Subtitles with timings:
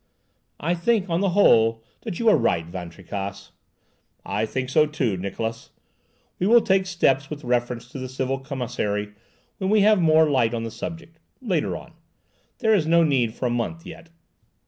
[0.59, 3.51] "I think, on the whole, that you are right, Van Tricasse."
[4.25, 5.69] "I think so too, Niklausse.
[6.39, 9.11] We will take steps with reference to the civil commissary
[9.59, 11.93] when we have more light on the subject— later on.
[12.57, 14.09] There is no need for a month yet."